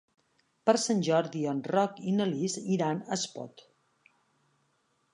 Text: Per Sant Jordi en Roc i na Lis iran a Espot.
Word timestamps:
Per 0.69 0.73
Sant 0.83 1.03
Jordi 1.07 1.43
en 1.53 1.59
Roc 1.75 2.03
i 2.13 2.15
na 2.21 2.29
Lis 2.33 2.57
iran 2.79 3.05
a 3.07 3.21
Espot. 3.21 3.67